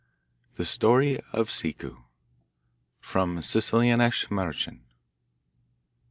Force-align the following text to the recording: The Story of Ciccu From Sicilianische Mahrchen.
The 0.55 0.65
Story 0.65 1.19
of 1.31 1.51
Ciccu 1.51 2.05
From 3.01 3.37
Sicilianische 3.43 4.31
Mahrchen. 4.31 4.81